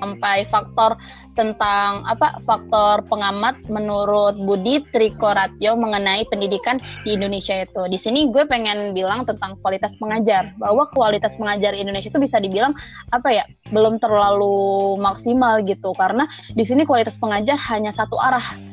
sampai 0.00 0.48
faktor 0.48 0.96
tentang 1.36 2.04
apa 2.08 2.40
faktor 2.44 3.04
pengamat 3.08 3.64
menurut 3.68 4.36
Budi 4.44 4.80
Trikoratyo 4.92 5.76
mengenai 5.76 6.24
pendidikan 6.28 6.76
di 7.04 7.16
Indonesia 7.16 7.64
itu. 7.64 7.84
Di 7.88 7.96
sini 8.00 8.28
gue 8.28 8.44
pengen 8.44 8.92
bilang 8.92 9.24
tentang 9.24 9.56
kualitas 9.60 9.96
pengajar 9.96 10.52
bahwa 10.60 10.84
kualitas 10.92 11.36
pengajar 11.36 11.72
Indonesia 11.76 12.12
itu 12.12 12.20
bisa 12.20 12.36
dibilang 12.40 12.76
apa 13.12 13.28
ya 13.32 13.44
belum 13.72 13.96
terlalu 14.00 14.96
maksimal 15.00 15.64
gitu 15.64 15.96
karena 15.96 16.28
di 16.52 16.64
sini 16.64 16.84
kualitas 16.84 17.16
pengajar 17.16 17.56
hanya 17.72 17.92
satu 17.92 18.20
arah 18.20 18.69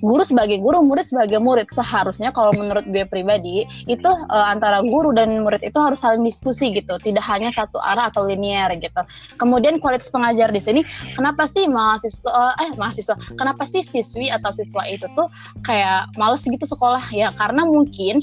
guru 0.00 0.22
sebagai 0.22 0.58
guru, 0.62 0.82
murid 0.84 1.06
sebagai 1.06 1.38
murid. 1.42 1.68
Seharusnya 1.70 2.30
kalau 2.30 2.54
menurut 2.54 2.86
gue 2.88 3.04
pribadi 3.06 3.66
itu 3.86 4.10
uh, 4.10 4.46
antara 4.50 4.82
guru 4.84 5.14
dan 5.14 5.32
murid 5.42 5.62
itu 5.62 5.78
harus 5.78 6.02
saling 6.02 6.22
diskusi 6.22 6.70
gitu, 6.74 6.98
tidak 7.02 7.24
hanya 7.26 7.50
satu 7.54 7.78
arah 7.78 8.10
atau 8.10 8.26
linear 8.26 8.70
gitu. 8.78 9.02
Kemudian 9.36 9.82
kualitas 9.82 10.10
pengajar 10.10 10.50
di 10.50 10.60
sini, 10.62 10.80
kenapa 11.14 11.46
sih 11.50 11.66
mahasiswa 11.66 12.54
eh 12.58 12.70
mahasiswa, 12.74 13.14
kenapa 13.38 13.66
sih 13.66 13.82
siswi 13.82 14.30
atau 14.30 14.50
siswa 14.54 14.86
itu 14.86 15.06
tuh 15.14 15.26
kayak 15.62 16.14
males 16.18 16.42
gitu 16.42 16.64
sekolah 16.64 17.02
ya? 17.10 17.30
Karena 17.34 17.66
mungkin 17.66 18.22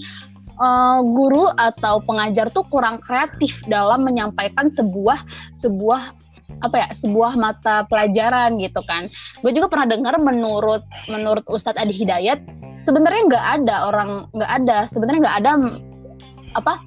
uh, 0.60 1.00
guru 1.04 1.48
atau 1.56 2.00
pengajar 2.04 2.52
tuh 2.52 2.64
kurang 2.68 3.00
kreatif 3.04 3.64
dalam 3.68 4.04
menyampaikan 4.04 4.72
sebuah 4.72 5.20
sebuah 5.56 6.25
apa 6.64 6.76
ya 6.86 6.88
sebuah 6.96 7.36
mata 7.36 7.84
pelajaran 7.90 8.56
gitu 8.62 8.80
kan. 8.86 9.12
Gue 9.44 9.52
juga 9.52 9.68
pernah 9.68 9.88
dengar 9.92 10.16
menurut 10.22 10.84
menurut 11.12 11.44
Ustadz 11.52 11.80
Adi 11.80 11.96
Hidayat 11.96 12.40
sebenarnya 12.86 13.22
nggak 13.28 13.46
ada 13.62 13.76
orang 13.90 14.10
nggak 14.32 14.52
ada 14.64 14.78
sebenarnya 14.92 15.20
nggak 15.26 15.38
ada 15.44 15.52
apa 16.56 16.80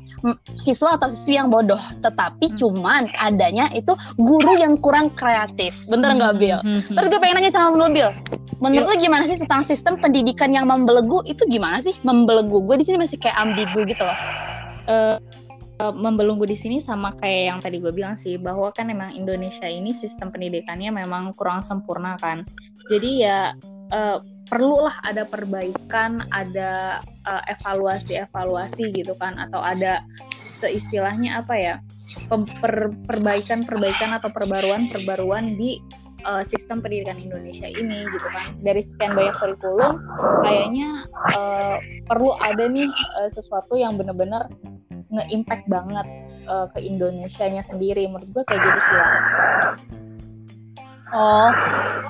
siswa 0.65 0.97
atau 0.97 1.13
siswi 1.13 1.37
yang 1.37 1.53
bodoh. 1.53 1.81
Tetapi 2.01 2.53
hmm. 2.53 2.57
cuman 2.57 3.03
adanya 3.21 3.69
itu 3.77 3.93
guru 4.17 4.57
yang 4.57 4.81
kurang 4.81 5.13
kreatif. 5.13 5.77
Bener 5.91 6.17
nggak 6.17 6.35
hmm. 6.37 6.41
Bill 6.41 6.59
hmm. 6.65 6.95
terus 6.97 7.07
gue 7.13 7.21
pengen 7.21 7.43
nanya 7.43 7.53
sama 7.53 7.77
lu 7.77 7.93
Bill 7.93 8.13
menurut 8.59 8.91
lu 8.91 8.97
gimana 8.99 9.25
sih 9.31 9.39
tentang 9.39 9.63
sistem 9.67 9.95
pendidikan 9.99 10.51
yang 10.51 10.67
membelenggu? 10.67 11.23
Itu 11.27 11.47
gimana 11.47 11.79
sih 11.79 11.95
membelenggu? 12.03 12.67
Gue 12.67 12.77
di 12.79 12.85
sini 12.87 12.99
masih 12.99 13.19
kayak 13.19 13.39
ambigu 13.39 13.87
gitu 13.87 14.03
loh. 14.03 14.19
Uh, 14.89 15.17
uh, 15.81 15.95
membelenggu 15.95 16.45
di 16.45 16.59
sini 16.59 16.79
sama 16.83 17.15
kayak 17.17 17.43
yang 17.55 17.59
tadi 17.63 17.79
gue 17.79 17.93
bilang 17.95 18.19
sih 18.19 18.37
bahwa 18.37 18.71
kan 18.75 18.91
emang 18.91 19.15
Indonesia 19.15 19.67
ini 19.67 19.95
sistem 19.95 20.31
pendidikannya 20.35 20.91
memang 20.93 21.35
kurang 21.35 21.63
sempurna 21.63 22.19
kan. 22.19 22.45
Jadi 22.91 23.25
ya 23.25 23.55
uh, 23.95 24.19
perlulah 24.49 24.97
ada 25.05 25.29
perbaikan 25.29 26.25
ada 26.33 27.05
uh, 27.29 27.43
evaluasi-evaluasi 27.53 28.97
gitu 28.97 29.13
kan 29.21 29.37
atau 29.37 29.61
ada 29.61 30.01
seistilahnya 30.33 31.45
apa 31.45 31.55
ya 31.55 31.75
perbaikan-perbaikan 33.07 34.17
atau 34.17 34.33
perbaruan-perbaruan 34.33 35.61
di 35.61 35.79
uh, 36.25 36.41
sistem 36.41 36.81
pendidikan 36.81 37.21
Indonesia 37.21 37.69
ini 37.69 38.09
gitu 38.09 38.29
kan. 38.33 38.57
Dari 38.65 38.81
sekian 38.81 39.13
banyak 39.13 39.37
kurikulum 39.37 40.01
kayaknya 40.49 40.89
uh, 41.37 41.77
perlu 42.09 42.35
ada 42.41 42.65
nih 42.67 42.89
uh, 43.21 43.29
sesuatu 43.29 43.77
yang 43.77 44.01
benar-benar 44.01 44.49
nge-impact 45.09 45.65
banget 45.69 46.07
uh, 46.49 46.67
ke 46.73 46.85
Indonesia-nya 46.85 47.65
sendiri 47.65 48.09
menurut 48.09 48.29
gue 48.33 48.45
kayak 48.45 48.61
gitu 48.61 48.81
sih 48.85 48.95
ya. 48.95 49.07
Oh, 51.09 51.49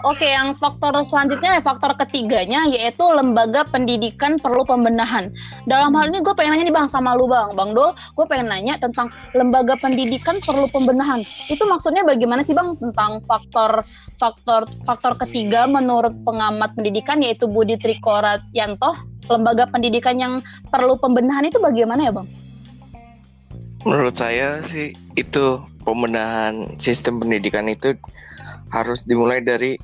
oke. 0.02 0.18
Okay. 0.18 0.34
Yang 0.34 0.58
faktor 0.58 0.90
selanjutnya, 1.06 1.62
faktor 1.62 1.94
ketiganya 1.94 2.66
yaitu 2.66 3.06
lembaga 3.06 3.62
pendidikan 3.70 4.42
perlu 4.42 4.66
pembenahan. 4.66 5.30
Dalam 5.70 5.94
hal 5.94 6.10
ini 6.10 6.18
gue 6.18 6.34
pengen 6.34 6.58
nanya 6.58 6.66
nih 6.66 6.74
bang 6.74 6.90
sama 6.90 7.14
lu 7.14 7.30
bang, 7.30 7.54
bang 7.54 7.78
Dol, 7.78 7.94
gue 7.94 8.26
pengen 8.26 8.50
nanya 8.50 8.74
tentang 8.82 9.14
lembaga 9.38 9.78
pendidikan 9.78 10.42
perlu 10.42 10.66
pembenahan. 10.74 11.22
Itu 11.46 11.62
maksudnya 11.70 12.02
bagaimana 12.02 12.42
sih 12.42 12.58
bang 12.58 12.74
tentang 12.74 13.22
faktor 13.22 13.86
faktor 14.18 14.66
faktor 14.82 15.14
ketiga 15.22 15.70
menurut 15.70 16.18
pengamat 16.26 16.74
pendidikan 16.74 17.22
yaitu 17.22 17.46
Budi 17.46 17.78
Trikorat 17.78 18.42
Yanto, 18.50 18.98
lembaga 19.30 19.70
pendidikan 19.70 20.18
yang 20.18 20.42
perlu 20.74 20.98
pembenahan 20.98 21.46
itu 21.46 21.62
bagaimana 21.62 22.10
ya 22.10 22.10
bang? 22.10 22.26
Menurut 23.88 24.12
saya 24.20 24.60
sih 24.60 24.92
itu 25.16 25.64
pembenahan 25.80 26.76
sistem 26.76 27.24
pendidikan 27.24 27.64
itu 27.72 27.96
harus 28.68 29.08
dimulai 29.08 29.40
dari 29.40 29.80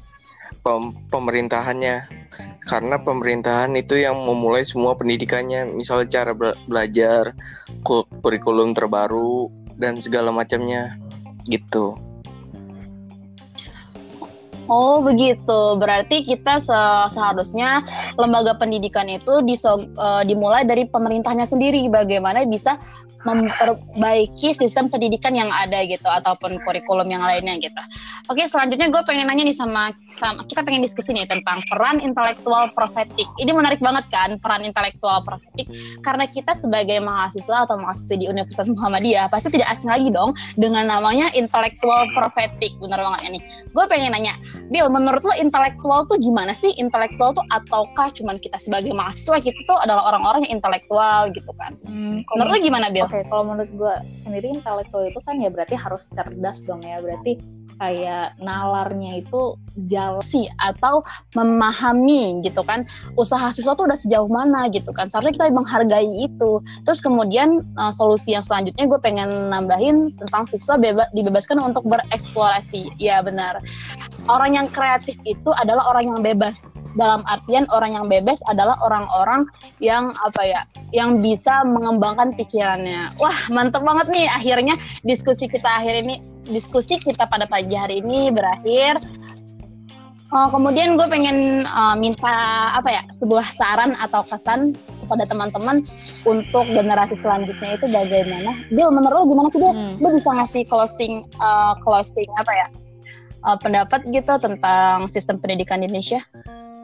pem 0.60 0.92
pemerintahannya. 1.08 2.04
Karena 2.68 3.00
pemerintahan 3.00 3.72
itu 3.80 3.96
yang 3.96 4.20
memulai 4.20 4.60
semua 4.60 4.92
pendidikannya. 4.92 5.72
Misalnya 5.72 6.20
cara 6.20 6.36
be 6.36 6.52
belajar 6.68 7.32
kurikulum 8.20 8.76
terbaru 8.76 9.48
dan 9.80 9.96
segala 10.04 10.28
macamnya. 10.28 11.00
Gitu. 11.48 11.96
Oh 14.64 15.04
begitu, 15.04 15.60
berarti 15.76 16.24
kita 16.24 16.56
se 16.56 16.80
seharusnya 17.12 17.84
lembaga 18.16 18.56
pendidikan 18.56 19.12
itu 19.12 19.44
uh, 19.44 20.24
dimulai 20.24 20.64
dari 20.64 20.88
pemerintahnya 20.88 21.44
sendiri. 21.44 21.84
Bagaimana 21.92 22.48
bisa 22.48 22.80
memperbaiki 23.24 24.52
sistem 24.54 24.92
pendidikan 24.92 25.32
yang 25.32 25.48
ada 25.48 25.80
gitu 25.84 26.04
ataupun 26.04 26.60
kurikulum 26.62 27.08
yang 27.08 27.24
lainnya 27.24 27.56
gitu. 27.58 27.80
Oke 28.28 28.44
selanjutnya 28.44 28.92
gue 28.92 29.02
pengen 29.08 29.28
nanya 29.28 29.44
nih 29.48 29.56
sama, 29.56 29.92
sama 30.16 30.44
kita 30.44 30.64
pengen 30.64 30.84
diskusi 30.84 31.16
nih 31.16 31.28
tentang 31.28 31.64
peran 31.72 32.00
intelektual 32.00 32.68
profetik. 32.76 33.28
Ini 33.40 33.52
menarik 33.56 33.80
banget 33.80 34.08
kan 34.12 34.36
peran 34.40 34.64
intelektual 34.64 35.24
profetik 35.24 35.68
karena 36.04 36.28
kita 36.28 36.56
sebagai 36.60 37.00
mahasiswa 37.00 37.64
atau 37.64 37.80
mahasiswa 37.80 38.16
di 38.20 38.28
Universitas 38.28 38.68
Muhammadiyah 38.68 39.32
pasti 39.32 39.56
tidak 39.56 39.72
asing 39.76 39.88
lagi 39.88 40.08
dong 40.12 40.36
dengan 40.60 40.88
namanya 40.88 41.32
intelektual 41.32 42.08
profetik. 42.12 42.76
Bener 42.80 43.00
banget 43.00 43.32
ini. 43.32 43.38
Gue 43.72 43.84
pengen 43.88 44.12
nanya, 44.12 44.36
Bill, 44.68 44.92
menurut 44.92 45.24
lo 45.24 45.32
intelektual 45.36 46.04
tuh 46.06 46.20
gimana 46.20 46.52
sih? 46.52 46.76
Intelektual 46.76 47.32
tuh 47.32 47.44
ataukah 47.48 48.12
cuman 48.12 48.36
kita 48.36 48.60
sebagai 48.60 48.92
mahasiswa 48.92 49.40
kita 49.40 49.56
tuh 49.64 49.78
adalah 49.80 50.12
orang-orang 50.12 50.44
yang 50.48 50.60
intelektual 50.60 51.32
gitu 51.32 51.50
kan? 51.56 51.72
Hmm, 51.88 52.20
menurut 52.36 52.50
lo 52.52 52.58
gimana 52.60 52.86
Bill? 52.92 53.08
Okay, 53.14 53.30
kalau 53.30 53.44
menurut 53.46 53.70
gue 53.70 53.94
sendiri 54.18 54.50
intelektual 54.50 55.06
itu 55.06 55.22
kan 55.22 55.38
ya 55.38 55.46
berarti 55.46 55.78
harus 55.78 56.10
cerdas 56.10 56.66
dong 56.66 56.82
ya. 56.82 56.98
Berarti 56.98 57.38
kayak 57.78 58.36
nalarnya 58.40 59.22
itu 59.22 59.58
jalan 59.90 60.22
sih 60.22 60.46
atau 60.62 61.02
memahami 61.34 62.42
gitu 62.46 62.62
kan. 62.62 62.86
Usaha 63.18 63.50
siswa 63.50 63.74
tuh 63.74 63.90
udah 63.90 63.98
sejauh 63.98 64.30
mana 64.30 64.70
gitu 64.70 64.94
kan. 64.94 65.10
Seharusnya 65.10 65.34
kita 65.34 65.54
menghargai 65.54 66.08
itu. 66.24 66.62
Terus 66.86 67.02
kemudian 67.02 67.66
uh, 67.74 67.90
solusi 67.90 68.34
yang 68.34 68.46
selanjutnya 68.46 68.86
gue 68.86 69.00
pengen 69.02 69.50
nambahin 69.50 70.14
tentang 70.18 70.46
siswa 70.46 70.78
bebas 70.78 71.10
dibebaskan 71.12 71.58
untuk 71.58 71.86
bereksplorasi. 71.86 72.94
Ya 73.02 73.20
benar. 73.20 73.58
Orang 74.30 74.56
yang 74.56 74.70
kreatif 74.70 75.18
itu 75.26 75.50
adalah 75.60 75.90
orang 75.90 76.14
yang 76.14 76.20
bebas. 76.22 76.62
Dalam 76.94 77.26
artian 77.26 77.66
orang 77.74 77.90
yang 77.92 78.06
bebas 78.06 78.38
adalah 78.46 78.78
orang-orang 78.80 79.44
yang 79.82 80.14
apa 80.22 80.42
ya 80.46 80.60
yang 80.94 81.18
bisa 81.18 81.66
mengembangkan 81.66 82.38
pikirannya. 82.38 83.10
Wah 83.18 83.38
mantep 83.50 83.82
banget 83.82 84.06
nih 84.14 84.26
akhirnya 84.30 84.74
diskusi 85.02 85.50
kita 85.50 85.66
akhir 85.66 86.06
ini 86.06 86.33
diskusi 86.48 87.00
kita 87.00 87.28
pada 87.28 87.48
pagi 87.48 87.74
hari 87.74 88.00
ini 88.04 88.32
berakhir. 88.32 88.96
Uh, 90.34 90.50
kemudian 90.50 90.98
gue 90.98 91.06
pengen 91.06 91.62
uh, 91.68 91.94
minta 91.94 92.34
apa 92.74 92.90
ya 92.90 93.02
sebuah 93.22 93.44
saran 93.54 93.94
atau 94.02 94.24
kesan 94.26 94.74
kepada 95.04 95.28
teman-teman 95.30 95.84
untuk 96.26 96.64
generasi 96.74 97.14
selanjutnya 97.20 97.76
itu 97.78 97.86
bagaimana? 97.92 98.50
Dia 98.72 98.88
menurut 98.90 99.14
lo 99.14 99.24
gimana 99.30 99.48
sih 99.52 99.60
dia? 99.62 99.70
Hmm. 99.70 99.94
Lo 100.00 100.08
bisa 100.16 100.30
ngasih 100.34 100.62
closing 100.66 101.12
uh, 101.38 101.78
closing 101.84 102.26
apa 102.40 102.50
ya 102.50 102.66
uh, 103.46 103.56
pendapat 103.60 104.00
gitu 104.10 104.32
tentang 104.40 105.06
sistem 105.06 105.38
pendidikan 105.38 105.84
di 105.84 105.92
Indonesia? 105.92 106.24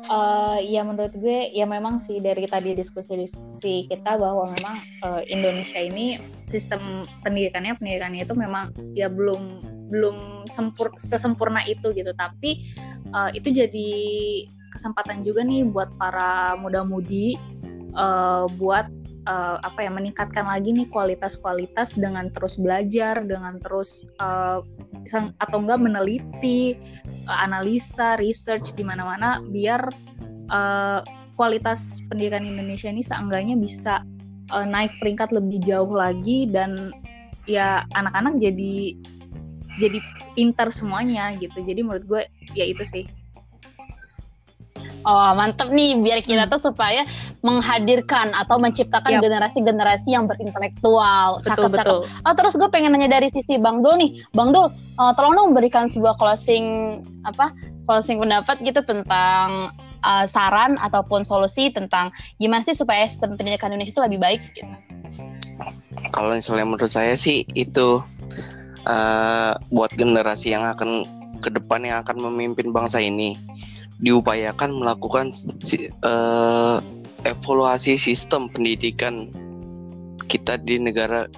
Uh, 0.08 0.58
ya 0.62 0.80
menurut 0.86 1.12
gue 1.12 1.52
ya 1.52 1.68
memang 1.68 2.00
sih 2.00 2.22
dari 2.22 2.48
tadi 2.48 2.72
diskusi-diskusi 2.72 3.90
kita 3.90 4.16
bahwa 4.16 4.46
memang 4.46 4.76
uh, 5.04 5.22
Indonesia 5.28 5.82
ini 5.82 6.16
sistem 6.48 7.04
pendidikannya 7.26 7.76
pendidikannya 7.76 8.24
itu 8.24 8.34
memang 8.38 8.72
ya 8.96 9.12
belum 9.12 9.60
belum 9.90 10.46
sempur 10.46 10.94
sesempurna 10.96 11.66
itu 11.66 11.90
gitu. 11.92 12.14
Tapi 12.14 12.62
uh, 13.12 13.28
itu 13.34 13.50
jadi 13.50 13.90
kesempatan 14.70 15.26
juga 15.26 15.42
nih 15.42 15.66
buat 15.66 15.90
para 15.98 16.54
muda-mudi 16.56 17.34
uh, 17.98 18.46
buat 18.54 18.86
uh, 19.26 19.58
apa 19.60 19.82
ya 19.82 19.90
meningkatkan 19.90 20.46
lagi 20.46 20.70
nih 20.70 20.86
kualitas-kualitas 20.88 21.98
dengan 21.98 22.30
terus 22.30 22.56
belajar 22.56 23.26
dengan 23.26 23.58
terus 23.58 24.06
uh, 24.22 24.62
atau 25.40 25.58
enggak 25.60 25.80
meneliti 25.80 26.76
uh, 27.26 27.38
analisa 27.44 28.20
research 28.20 28.76
di 28.76 28.84
mana-mana 28.84 29.40
biar 29.50 29.80
uh, 30.52 31.00
kualitas 31.34 32.04
pendidikan 32.12 32.44
Indonesia 32.44 32.92
ini 32.92 33.00
seenggaknya 33.00 33.56
bisa 33.56 34.04
uh, 34.52 34.66
naik 34.66 34.92
peringkat 35.00 35.32
lebih 35.32 35.62
jauh 35.64 35.90
lagi 35.90 36.44
dan 36.44 36.92
ya 37.48 37.88
anak-anak 37.96 38.36
jadi 38.38 38.94
jadi 39.80 39.98
pintar 40.36 40.68
semuanya 40.68 41.32
gitu. 41.40 41.64
Jadi 41.64 41.80
menurut 41.80 42.04
gue 42.04 42.22
ya 42.52 42.68
itu 42.68 42.84
sih 42.84 43.04
Oh 45.04 45.32
mantep 45.32 45.72
nih 45.72 45.96
biar 46.00 46.20
kita 46.20 46.44
hmm. 46.44 46.52
tuh 46.52 46.60
supaya 46.70 47.08
menghadirkan 47.40 48.36
atau 48.36 48.60
menciptakan 48.60 49.16
generasi-generasi 49.24 50.12
yang 50.12 50.28
berintelektual. 50.28 51.40
Betul, 51.40 51.48
cakep, 51.48 51.70
betul. 51.72 51.98
cakep. 52.04 52.24
Oh, 52.28 52.34
terus 52.36 52.54
gue 52.60 52.68
pengen 52.68 52.92
nanya 52.92 53.08
dari 53.08 53.32
sisi 53.32 53.56
Bang 53.56 53.80
Dul 53.80 53.96
nih, 53.96 54.10
Bang 54.36 54.52
Dul, 54.52 54.68
uh, 55.00 55.12
tolong 55.16 55.32
dong 55.36 55.50
berikan 55.56 55.88
sebuah 55.88 56.20
closing 56.20 57.00
apa 57.24 57.52
closing 57.88 58.20
pendapat 58.20 58.60
gitu 58.60 58.84
tentang 58.84 59.72
uh, 60.04 60.24
saran 60.28 60.76
ataupun 60.80 61.24
solusi 61.24 61.72
tentang 61.72 62.12
gimana 62.36 62.60
sih 62.60 62.76
supaya 62.76 63.08
sistem 63.08 63.40
pendidikan 63.40 63.72
Indonesia 63.72 63.96
itu 63.96 64.04
lebih 64.04 64.20
baik 64.20 64.40
gitu. 64.52 64.68
Kalau 66.12 66.36
misalnya 66.36 66.68
menurut 66.68 66.92
saya 66.92 67.16
sih 67.16 67.48
itu 67.56 68.04
uh, 68.84 69.52
buat 69.72 69.92
generasi 69.96 70.52
yang 70.52 70.64
akan 70.68 71.08
ke 71.40 71.48
depan 71.48 71.88
yang 71.88 72.04
akan 72.04 72.20
memimpin 72.20 72.68
bangsa 72.68 73.00
ini 73.00 73.36
diupayakan 74.00 74.72
melakukan 74.72 75.32
uh, 76.02 76.80
evaluasi 77.28 78.00
sistem 78.00 78.48
pendidikan 78.48 79.28
kita 80.26 80.56
di 80.60 80.80
negara 80.80 81.28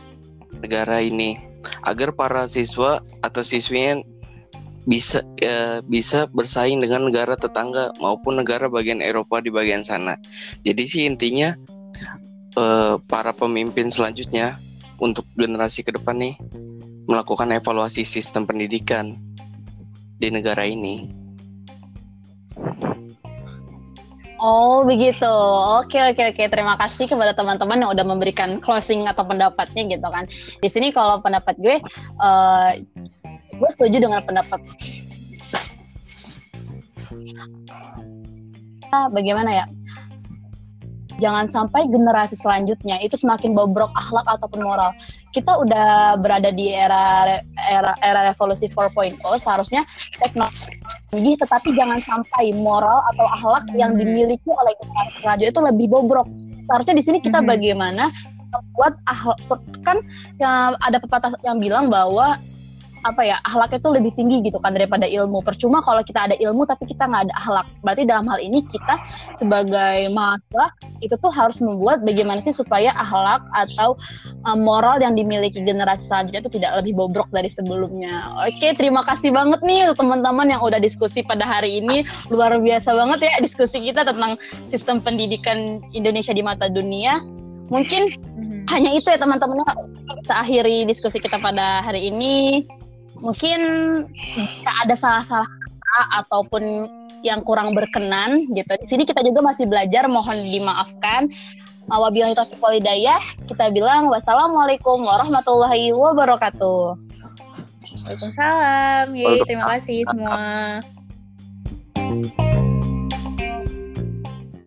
negara 0.63 1.03
ini 1.03 1.39
agar 1.83 2.15
para 2.15 2.47
siswa 2.47 3.03
atau 3.23 3.43
siswinya 3.43 4.03
bisa 4.87 5.23
uh, 5.47 5.79
bisa 5.87 6.27
bersaing 6.31 6.83
dengan 6.83 7.07
negara 7.07 7.39
tetangga 7.39 7.95
maupun 8.03 8.39
negara 8.39 8.67
bagian 8.67 8.99
Eropa 8.99 9.39
di 9.39 9.51
bagian 9.51 9.87
sana. 9.87 10.19
Jadi 10.67 10.83
sih 10.87 11.03
intinya 11.07 11.55
uh, 12.59 12.99
para 13.07 13.31
pemimpin 13.31 13.91
selanjutnya 13.91 14.59
untuk 14.99 15.27
generasi 15.39 15.87
ke 15.87 15.95
depan 15.95 16.19
nih 16.19 16.35
melakukan 17.07 17.51
evaluasi 17.51 18.07
sistem 18.07 18.47
pendidikan 18.47 19.19
di 20.19 20.31
negara 20.31 20.67
ini. 20.67 21.22
Oh 24.43 24.83
begitu, 24.83 25.31
oke 25.79 25.95
oke 25.95 26.23
oke. 26.35 26.43
Terima 26.51 26.75
kasih 26.75 27.07
kepada 27.07 27.31
teman-teman 27.31 27.79
yang 27.79 27.95
udah 27.95 28.03
memberikan 28.03 28.59
closing 28.59 29.07
atau 29.07 29.23
pendapatnya 29.23 29.87
gitu 29.87 30.09
kan. 30.11 30.27
Di 30.59 30.67
sini 30.67 30.91
kalau 30.91 31.23
pendapat 31.23 31.55
gue, 31.63 31.79
uh, 32.19 32.75
gue 33.55 33.69
setuju 33.79 34.03
dengan 34.03 34.19
pendapat. 34.27 34.59
Bagaimana 39.15 39.63
ya? 39.63 39.65
jangan 41.23 41.47
sampai 41.55 41.87
generasi 41.87 42.35
selanjutnya 42.35 42.99
itu 42.99 43.15
semakin 43.15 43.55
bobrok 43.55 43.95
akhlak 43.95 44.27
ataupun 44.27 44.67
moral. 44.67 44.91
Kita 45.31 45.55
udah 45.63 46.19
berada 46.19 46.51
di 46.51 46.75
era 46.75 47.39
era 47.55 47.95
era 48.03 48.21
revolusi 48.27 48.67
4.0 48.67 49.23
seharusnya 49.39 49.87
teknologi 50.19 50.82
tetapi 51.13 51.77
jangan 51.77 52.01
sampai 52.01 52.57
moral 52.57 53.05
atau 53.13 53.29
akhlak 53.29 53.69
yang 53.77 53.93
dimiliki 53.93 54.49
oleh 54.49 54.73
generasi 54.81 55.17
selanjutnya 55.21 55.53
itu 55.53 55.63
lebih 55.69 55.87
bobrok. 55.93 56.29
Seharusnya 56.65 56.95
di 56.97 57.05
sini 57.05 57.19
kita 57.21 57.45
hmm. 57.45 57.49
bagaimana 57.53 58.09
buat 58.73 58.97
akhlak 59.05 59.61
kan 59.85 60.01
ya, 60.41 60.73
ada 60.81 60.97
pepatah 60.97 61.37
yang 61.45 61.61
bilang 61.61 61.93
bahwa 61.93 62.41
apa 63.03 63.23
ya 63.27 63.37
akhlak 63.43 63.79
itu 63.79 63.89
lebih 63.91 64.13
tinggi 64.15 64.43
gitu 64.47 64.59
kan 64.63 64.75
daripada 64.75 65.05
ilmu. 65.07 65.43
Percuma 65.43 65.83
kalau 65.83 66.03
kita 66.07 66.31
ada 66.31 66.37
ilmu 66.39 66.67
tapi 66.67 66.87
kita 66.87 67.07
nggak 67.07 67.31
ada 67.31 67.35
akhlak. 67.39 67.67
Berarti 67.83 68.03
dalam 68.07 68.27
hal 68.31 68.39
ini 68.39 68.63
kita 68.67 68.95
sebagai 69.35 70.11
mahasiswa 70.15 70.67
itu 71.03 71.15
tuh 71.19 71.33
harus 71.35 71.59
membuat 71.59 72.07
bagaimana 72.07 72.39
sih 72.39 72.55
supaya 72.55 72.95
akhlak 72.95 73.43
atau 73.53 73.99
um, 74.47 74.59
moral 74.63 75.03
yang 75.03 75.19
dimiliki 75.19 75.59
generasi 75.63 76.07
selanjutnya 76.07 76.43
itu 76.47 76.53
tidak 76.59 76.83
lebih 76.83 76.95
bobrok 76.95 77.29
dari 77.35 77.51
sebelumnya. 77.51 78.33
Oke 78.47 78.75
terima 78.79 79.03
kasih 79.03 79.35
banget 79.35 79.61
nih 79.67 79.91
teman-teman 79.99 80.47
yang 80.47 80.63
udah 80.63 80.79
diskusi 80.79 81.27
pada 81.27 81.43
hari 81.43 81.83
ini. 81.83 82.07
Luar 82.31 82.55
biasa 82.57 82.95
banget 82.95 83.29
ya 83.29 83.35
diskusi 83.43 83.83
kita 83.83 84.07
tentang 84.07 84.39
sistem 84.71 85.03
pendidikan 85.03 85.83
Indonesia 85.93 86.31
di 86.31 86.43
mata 86.45 86.71
dunia. 86.71 87.23
Mungkin 87.73 88.03
mm-hmm. 88.13 88.69
hanya 88.69 88.91
itu 88.93 89.09
ya 89.09 89.17
teman-teman 89.17 89.65
kita 90.23 90.35
akhiri 90.45 90.85
diskusi 90.85 91.19
kita 91.19 91.41
pada 91.41 91.81
hari 91.81 92.13
ini 92.13 92.63
mungkin 93.23 93.61
jika 94.35 94.73
ada 94.85 94.95
salah-salah 94.99 95.47
kata 95.47 95.99
ataupun 96.27 96.63
yang 97.23 97.41
kurang 97.47 97.73
berkenan 97.73 98.35
gitu. 98.53 98.73
Di 98.83 98.87
sini 98.91 99.07
kita 99.07 99.23
juga 99.23 99.41
masih 99.47 99.71
belajar, 99.71 100.11
mohon 100.11 100.43
dimaafkan. 100.43 101.31
Wabillahi 101.87 102.35
taufiq 102.35 102.59
walhidayah. 102.63 103.19
Kita 103.47 103.71
bilang 103.71 104.11
wassalamualaikum 104.11 105.03
warahmatullahi 105.03 105.95
wabarakatuh. 105.95 106.99
Waalaikumsalam. 108.03 109.07
Yeay, 109.15 109.39
terima 109.47 109.67
kasih 109.79 110.03
semua. 110.07 110.83